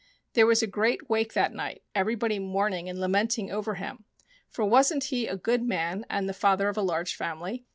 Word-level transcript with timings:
There 0.33 0.47
was 0.47 0.63
a 0.63 0.65
great 0.65 1.11
wake 1.11 1.33
that 1.33 1.53
night, 1.53 1.83
everybody 1.93 2.39
mourning 2.39 2.89
and 2.89 2.99
lamenting 2.99 3.51
over 3.51 3.75
him, 3.75 4.03
for 4.49 4.65
wasn't 4.65 5.03
he 5.03 5.27
a 5.27 5.37
good 5.37 5.61
man 5.61 6.07
and 6.09 6.27
the 6.27 6.33
father 6.33 6.69
of 6.69 6.77
a 6.77 6.81
large 6.81 7.13
family 7.15 7.65